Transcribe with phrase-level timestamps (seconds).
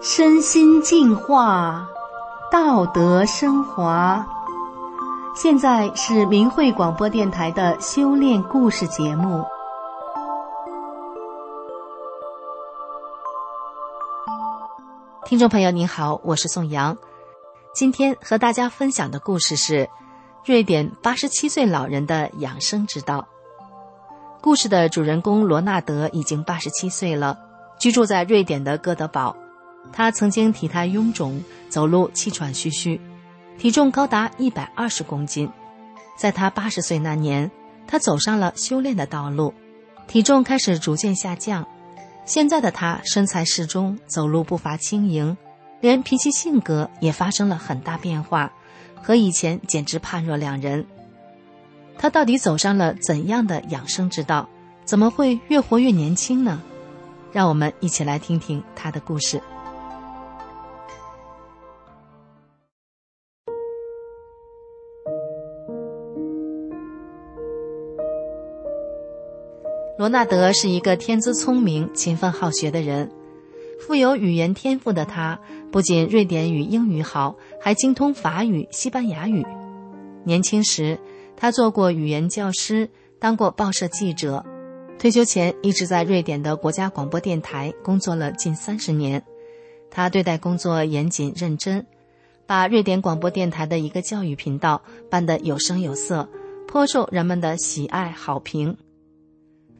[0.00, 1.88] 身心净化，
[2.52, 4.26] 道德升华。
[5.34, 9.44] 现在是明慧广播电台的修炼故事节目。
[15.24, 16.96] 听众朋友您好，我是宋阳。
[17.72, 19.88] 今天和大家分享的故事是
[20.44, 23.26] 瑞典八十七岁老人的养生之道。
[24.44, 27.38] 故事的主人公罗纳德已经八十七岁了，
[27.78, 29.34] 居住在瑞典的哥德堡。
[29.90, 33.00] 他曾经体态臃肿，走路气喘吁吁，
[33.56, 35.50] 体重高达一百二十公斤。
[36.18, 37.50] 在他八十岁那年，
[37.86, 39.54] 他走上了修炼的道路，
[40.06, 41.66] 体重开始逐渐下降。
[42.26, 45.34] 现在的他身材适中，走路步伐轻盈，
[45.80, 48.52] 连脾气性格也发生了很大变化，
[49.02, 50.84] 和以前简直判若两人。
[51.98, 54.48] 他到底走上了怎样的养生之道？
[54.84, 56.62] 怎么会越活越年轻呢？
[57.32, 59.40] 让我们一起来听听他的故事。
[69.96, 73.10] 罗纳德是一个天资聪明、勤奋好学的人，
[73.80, 75.40] 富有语言天赋的他，
[75.72, 79.46] 不仅瑞典语、英语好，还精通法语、西班牙语。
[80.24, 80.98] 年轻时，
[81.36, 82.88] 他做过语言教师，
[83.18, 84.44] 当过报社记者。
[84.98, 89.22] 退休前，一直在瑞典的国家广播电台工作了近三十年。
[89.90, 91.84] 他对待工作严谨认真，
[92.46, 96.28] 把瑞典广播电台的一个教育频道办得有声有色，
[96.66, 98.76] 颇受人们的喜爱好评。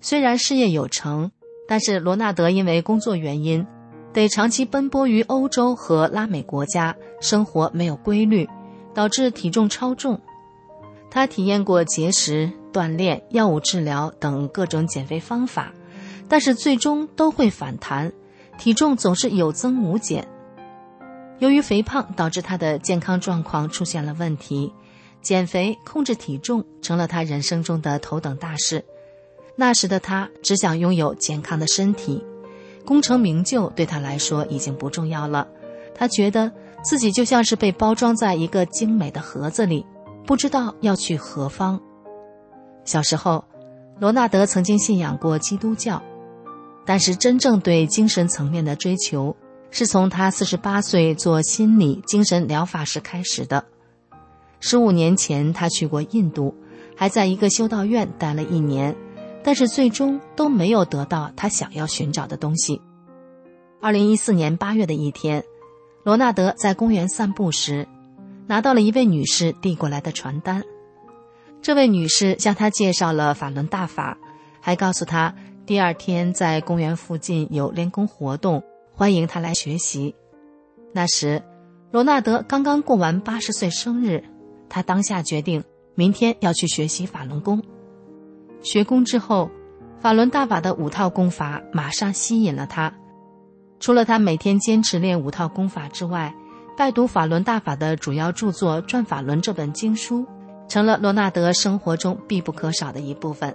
[0.00, 1.30] 虽然事业有成，
[1.66, 3.66] 但是罗纳德因为工作原因，
[4.12, 8.48] 得长期奔波于欧洲和拉美国家，生活没有规律，
[8.94, 10.20] 导致体重超重。
[11.10, 15.72] 他体验过节食、锻炼、药物治疗等各种减肥方法，
[16.28, 18.12] 但是最终都会反弹，
[18.58, 20.28] 体重总是有增无减。
[21.38, 24.72] 由于肥胖导致他的健康状况出现了问题，
[25.22, 28.84] 减肥控制体重成了他人生中的头等大事。
[29.56, 32.24] 那时的他只想拥有健康的身体，
[32.84, 35.48] 功成名就对他来说已经不重要了。
[35.94, 36.52] 他觉得
[36.82, 39.84] 自己就像是被包装在一个精美的盒子里，
[40.28, 41.80] 不知道要去何方。
[42.84, 43.42] 小时候，
[43.98, 46.02] 罗纳德曾经信仰过基督教，
[46.84, 49.34] 但是真正对精神层面的追求，
[49.70, 53.64] 是从他四十八岁做心理精神疗法时开始的。
[54.60, 56.54] 十五年前，他去过印度，
[56.94, 58.94] 还在一个修道院待了一年。
[59.42, 62.82] 但是最终都没有得到他想要寻找的东西。
[63.80, 65.42] 二零一四年八月的一天，
[66.04, 67.88] 罗纳德在公园散步时，
[68.48, 70.64] 拿到了一位女士递过来的传单。
[71.60, 74.16] 这位女士向他介绍了法轮大法，
[74.60, 75.34] 还告诉他
[75.66, 78.62] 第二天在公园附近有练功活动，
[78.94, 80.14] 欢迎他来学习。
[80.92, 81.42] 那时，
[81.90, 84.24] 罗纳德刚刚过完八十岁生日，
[84.68, 85.62] 他当下决定
[85.94, 87.62] 明天要去学习法轮功。
[88.62, 89.50] 学功之后，
[90.00, 92.94] 法轮大法的五套功法马上吸引了他。
[93.78, 96.34] 除了他每天坚持练五套功法之外，
[96.78, 100.24] 拜读法轮大法的主要著作《转法轮》这本经书，
[100.68, 103.52] 成了罗纳德生活中必不可少的一部分。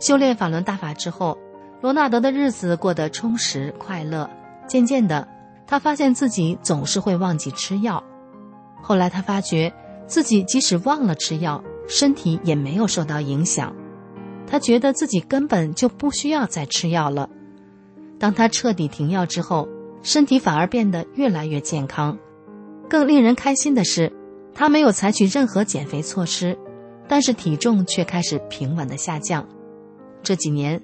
[0.00, 1.38] 修炼法轮大法之后，
[1.80, 4.28] 罗纳德的日子过得充实快乐。
[4.66, 5.28] 渐渐的，
[5.64, 8.02] 他发现自己总是会忘记吃药。
[8.82, 9.72] 后来，他发觉
[10.08, 11.62] 自己即使忘了吃药。
[11.86, 13.72] 身体也没有受到影响，
[14.48, 17.30] 他觉得自己根本就不需要再吃药了。
[18.18, 19.68] 当他彻底停药之后，
[20.02, 22.18] 身体反而变得越来越健康。
[22.88, 24.12] 更令人开心的是，
[24.54, 26.58] 他没有采取任何减肥措施，
[27.08, 29.48] 但是体重却开始平稳的下降。
[30.22, 30.82] 这几年，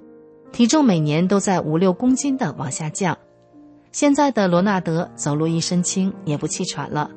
[0.51, 3.17] 体重每年都在五六公斤的往下降。
[3.91, 7.11] 现在的罗纳德走路一身轻，也不气喘了。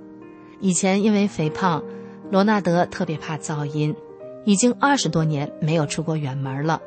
[0.61, 1.83] 以前因为肥胖。
[2.31, 3.95] 罗纳德特别怕噪音，
[4.47, 6.81] 已经二十多年没有出过远门了，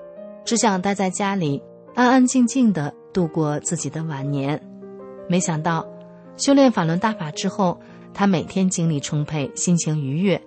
[0.43, 1.61] 只想待在家里，
[1.93, 4.59] 安安静静的度过自己的晚年。
[5.27, 5.85] 没想到，
[6.37, 7.79] 修炼法轮大法之后，
[8.13, 10.41] 他每天精力充沛，心情愉悦，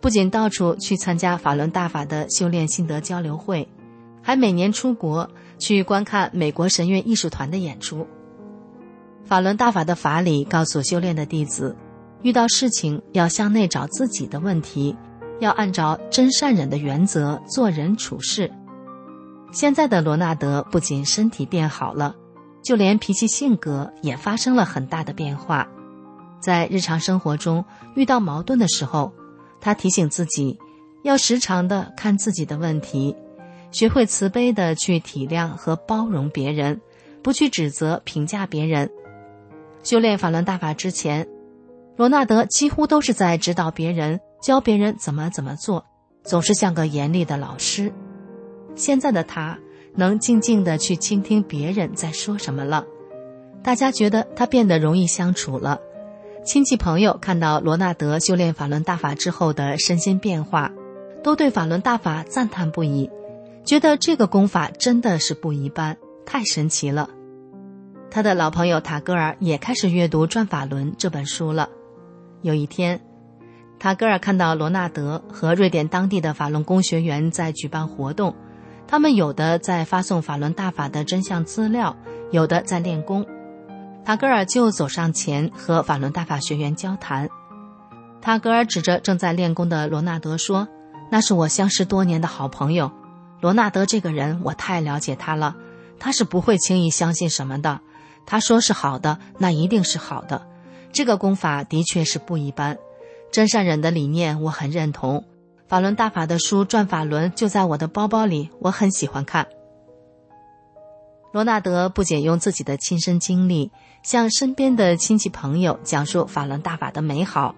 [0.00, 3.68] 不仅到处去参加法轮大法的修炼心得交流会，
[4.22, 5.28] 还每年出国
[5.58, 8.06] 去观看美国神乐艺术团的演出。
[9.24, 11.76] 法轮大法的法理告诉修炼的弟子。
[12.22, 14.96] 遇到事情要向内找自己的问题，
[15.38, 18.50] 要按照真善忍的原则做人处事。
[19.52, 22.16] 现在的罗纳德不仅身体变好了，
[22.62, 25.68] 就连脾气性格也发生了很大的变化。
[26.40, 27.64] 在日常生活中
[27.94, 29.12] 遇到矛盾的时候，
[29.60, 30.58] 他提醒自己
[31.02, 33.16] 要时常的看自己的问题，
[33.70, 36.80] 学会慈悲的去体谅和包容别人，
[37.22, 38.90] 不去指责、评价别人。
[39.82, 41.26] 修炼法轮大法之前，
[41.96, 45.84] 罗纳德几乎都是在指导别人、教别人怎么怎么做，
[46.22, 47.92] 总是像个严厉的老师。
[48.76, 49.58] 现在的他
[49.98, 52.86] 能静静的去倾听别人在说什么了，
[53.64, 55.80] 大家觉得他变得容易相处了。
[56.44, 60.70] 亲戚朋友看到罗纳德修炼法轮大法之后的身心变化，
[61.24, 63.10] 都对法轮大法赞叹不已，
[63.64, 67.10] 觉得这个功法真的是不一般，太神奇了。
[68.08, 71.68] 他的老朋友塔戈尔也开始阅读《转法轮》这本书了。
[72.42, 73.00] 有一天，
[73.80, 78.34] 塔戈尔看到罗纳德和瑞典当地的法轮功学员在举办活动，
[78.88, 81.94] 他们有的在发送法轮大法的真相资料，
[82.30, 83.24] 有的在练功。
[84.02, 87.28] 塔格尔就走上前和法轮大法学员交谈。
[88.22, 90.66] 塔格尔指着正在练功的罗纳德说
[91.12, 92.90] ：“那是我相识多年的好朋友。
[93.42, 95.54] 罗纳德这个人，我太了解他了。
[95.98, 97.80] 他是不会轻易相信什么的。
[98.24, 100.46] 他说是好的，那一定是好的。
[100.92, 102.78] 这个功法的确是不一般。
[103.30, 105.24] 真善忍的理念我很认同。
[105.68, 109.46] 法轮大法的书《转法轮》就在我的包包里，我很喜欢看。”
[111.30, 113.70] 罗纳德不仅用自己的亲身经历
[114.02, 117.54] 向身边的亲戚朋友讲述法轮大法的美好，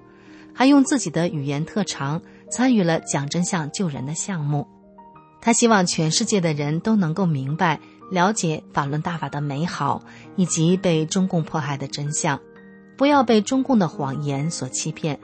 [0.53, 2.21] 还用自己的语言特长
[2.51, 4.67] 参与了讲真相救人的项目。
[5.41, 7.79] 他希望全世界的人都能够明白、
[8.11, 10.03] 了解法轮大法的美好
[10.35, 12.41] 以及被中共迫害的真相，
[12.99, 15.21] 不要被中共的谎言所欺骗。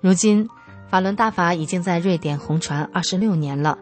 [0.00, 0.48] 如今，
[0.88, 3.78] 法轮大法已经在瑞典红传二十六年了。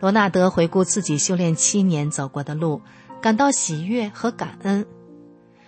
[0.00, 2.80] 罗纳德回顾自己修炼七年走过的路，
[3.20, 4.84] 感到喜悦和感恩。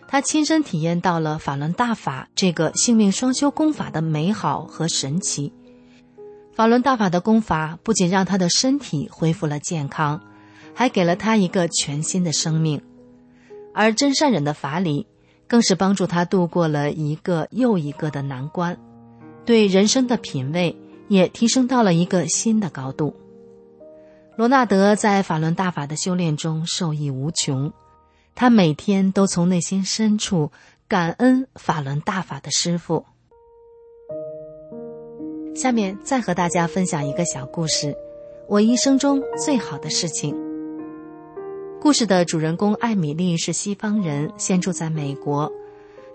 [0.06, 5.52] 他亲身体验到了法轮大法这个性命双修功法的美好和神奇。
[6.54, 10.20] 法轮大法的功法不仅让他的身体恢复了健康，
[10.72, 12.80] 还给了他一个全新的生命。
[13.72, 15.06] 而真善忍的法理，
[15.48, 18.78] 更是帮助他度过了一个又一个的难关，
[19.44, 20.76] 对人生的品味
[21.08, 23.14] 也提升到了一个新的高度。
[24.36, 27.72] 罗纳德在法轮大法的修炼中受益无穷，
[28.34, 30.50] 他每天都从内心深处
[30.88, 33.04] 感恩法轮大法的师傅。
[35.54, 37.96] 下面再和大家分享一个小故事，
[38.48, 40.34] 我一生中最好的事情。
[41.80, 45.52] 故事的主人公艾米丽是西方人，现住在美国。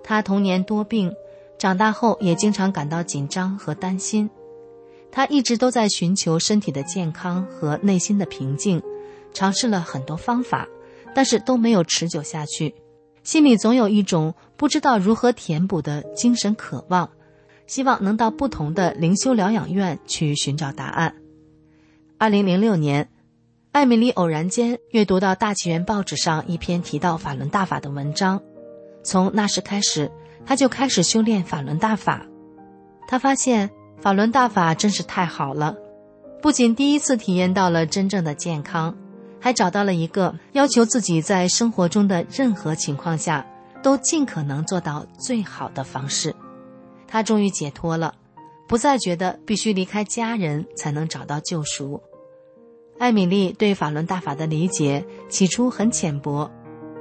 [0.04, 1.16] 她童年多病，
[1.60, 4.28] 长大后也经常感到紧张和担心。
[5.12, 8.82] 他一直都在寻求身体的健康和内心的平静，
[9.34, 10.68] 尝试了很多方法，
[11.14, 12.74] 但是都没有持久下去。
[13.24, 17.10] 心里总有一种不知道如何填补的精神渴望，
[17.68, 21.14] 希望能到不同的灵修疗养院去寻找答案。
[22.18, 23.10] 二零零六年，
[23.72, 28.42] 艾米丽偶然间阅读到《大纪元》报纸上一篇提到法轮大法的文章，
[29.04, 30.10] 从那时开始，
[30.46, 32.26] 他就开始修炼法轮大法。
[33.08, 33.70] 他发现。
[34.02, 35.76] 法轮大法真是太好了，
[36.42, 38.96] 不仅第一次体验到了真正的健康，
[39.42, 43.46] 还找到了一个要求自己在生活中的任何情况下
[43.84, 46.34] 都尽可能做到最好的方式。
[47.10, 48.16] 他终于解脱了，
[48.70, 52.02] 不再觉得必须离开家人才能找到救赎。
[53.00, 56.50] 艾米丽对法轮大法的理解起初很浅薄，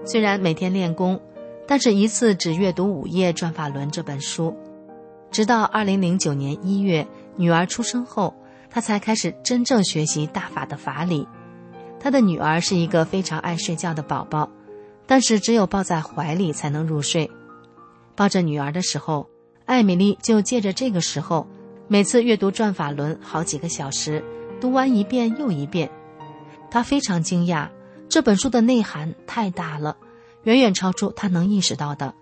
[0.04, 1.21] 虽然每天练功，
[1.69, 4.57] 但是一次只阅读五页《转法轮》这本书。
[5.31, 7.07] 直到二零零九年一月，
[7.37, 8.35] 女儿出生后，
[8.71, 11.29] 他才开始真正学习大法的法理。
[12.01, 14.49] 他的女儿是一个非常爱睡觉的宝宝，
[15.07, 17.31] 但是只有抱在怀里才能入睡。
[18.17, 19.29] 抱着女儿的时候，
[19.67, 21.47] 艾米丽就借着这个时候，
[21.87, 24.25] 每次阅读《转法轮》好几个小时，
[24.59, 25.91] 读完一遍又一遍。
[26.71, 27.69] 她非常惊讶，
[28.09, 29.95] 这本书的内涵太大了，
[30.45, 32.14] 远远超出她能意识到的。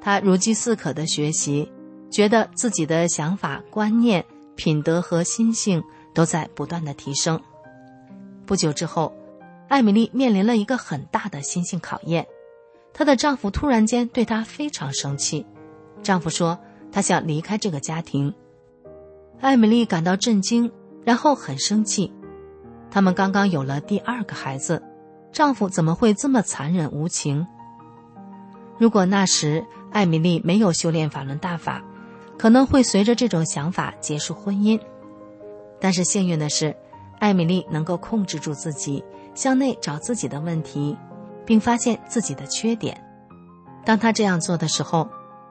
[0.00, 1.70] 她如饥似渴的学习。
[2.10, 4.24] 觉得自己的想法、观念、
[4.56, 7.38] 品德和心性都在不断的提升。
[8.46, 9.12] 不久之后，
[9.68, 12.26] 艾米丽面临了一个很大的心性考验。
[12.94, 15.44] 她的丈夫突然间对她非常生气，
[16.02, 16.58] 丈夫说
[16.90, 18.32] 他想离开这个家庭。
[19.42, 20.72] 艾米丽感到震惊，
[21.04, 22.10] 然后很生气。
[22.90, 24.82] 他们刚刚有了第二个孩子，
[25.32, 27.46] 丈夫怎么会这么残忍无情？
[28.78, 31.82] 如果那时艾米丽没有修炼法轮大法，
[32.38, 34.80] 可能会随着这种想法结束婚姻，
[35.80, 36.74] 但是幸运的是，
[37.18, 39.04] 艾米丽能够控制住自己，
[39.34, 40.96] 向内找自己的问题，
[41.44, 43.02] 并发现自己的缺点。
[43.84, 45.08] 当她这样做的时候，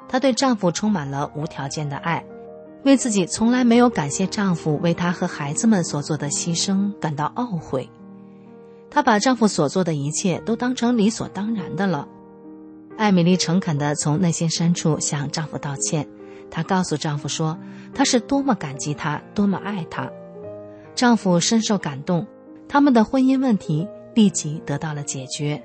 [0.07, 2.23] 她对丈夫充满了无条件的爱，
[2.83, 7.89] 为自己从来没有感谢丈夫为她和孩子们所做的牺牲感到懊悔。
[8.89, 12.07] 她把丈夫所做的一切都当成理所当然的了。
[12.97, 16.07] 艾米丽诚恳地从内心深处向丈夫道歉，
[16.49, 17.57] 她告诉丈夫说
[17.93, 20.09] ：“她是多么感激他，多么爱他。”
[20.95, 22.25] 丈夫深受感动，
[22.67, 25.63] 他们的婚姻问题立即得到了解决。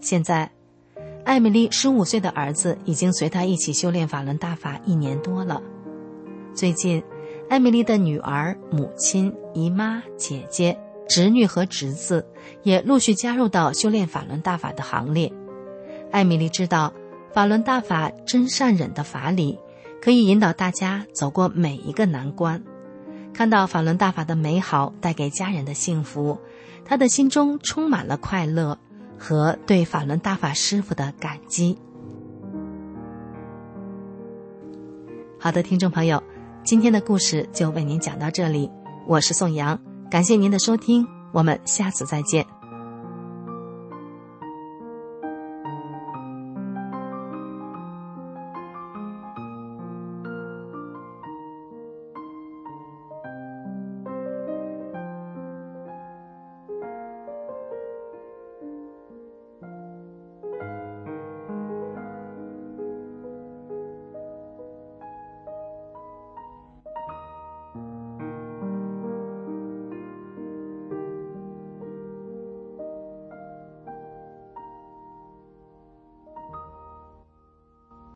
[0.00, 0.50] 现在，
[1.24, 5.62] 艾米丽十五岁的儿子已经随她一起修炼法轮大法一年多了。
[6.52, 7.00] 最近，
[7.48, 10.76] 艾米丽的女儿、母亲、姨妈、姐姐、
[11.10, 12.24] 侄女和侄子
[12.62, 15.32] 也陆续加入到修炼法轮大法的行列。
[16.12, 16.92] 艾米丽知道，
[17.32, 19.58] 法轮大法真善忍的法理，
[20.00, 22.62] 可以引导大家走过每一个难关。
[23.34, 26.38] 看到法轮大法的美好带给家人的幸福，
[26.84, 28.78] 她的心中充满了快乐
[29.18, 31.76] 和对法轮大法师傅的感激。
[35.40, 36.22] 好的，听众朋友。
[36.62, 38.70] 今天的故事就为您讲到这里，
[39.08, 42.59] 我是宋阳，感谢您的收听，我们下次再见。